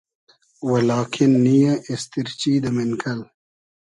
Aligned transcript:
و 0.69 0.71
لاکین 0.87 1.31
نییۂ 1.45 1.71
اېستیرچی 1.89 2.53
دۂ 2.63 2.69
مېنکئل 2.75 3.19